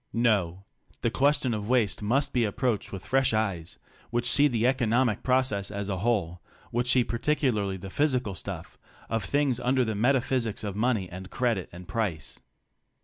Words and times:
No. 0.13 0.63
The 1.01 1.11
question 1.11 1.53
of 1.53 1.69
waste 1.69 2.01
must 2.01 2.33
be 2.33 2.43
approached 2.43 2.91
with 2.91 3.05
fresh 3.05 3.35
eyes 3.35 3.77
which 4.09 4.27
see 4.27 4.47
the 4.47 4.65
economic 4.65 5.21
process 5.21 5.69
as 5.69 5.89
a 5.89 5.99
whole, 5.99 6.41
which 6.71 6.89
see 6.93 7.03
particularly 7.03 7.77
the 7.77 7.91
physical 7.91 8.33
stuff 8.33 8.79
of 9.09 9.23
things 9.23 9.59
under 9.59 9.85
the 9.85 9.93
meta 9.93 10.21
physics 10.21 10.63
of 10.63 10.75
money 10.75 11.07
and 11.07 11.29
credit 11.29 11.69
and 11.71 11.87
price. 11.87 12.39